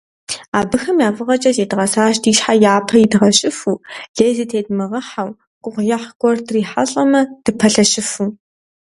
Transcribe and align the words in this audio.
Абыхэм 0.59 0.97
я 1.07 1.09
фӀыгъэкӀэ 1.15 1.51
зедгъэсащ 1.55 2.15
ди 2.23 2.31
щхьэ 2.37 2.53
япэ 2.73 2.95
идгъэщыфу, 3.03 3.81
лей 4.15 4.31
зытедмыгъэхьэу, 4.37 5.29
гугъуехь 5.63 6.07
гуэр 6.19 6.37
дрихьэлӀамэ, 6.47 7.21
дыпэлъэщыфу. 7.43 8.27